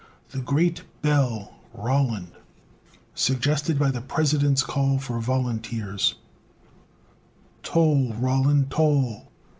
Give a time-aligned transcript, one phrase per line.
[0.31, 2.31] THE GREAT BELL ROLAND
[3.13, 6.15] SUGGESTED BY THE PRESIDENT'S CALL FOR VOLUNTEERS I
[7.61, 8.13] Toll!
[8.15, 9.31] Roland, toll!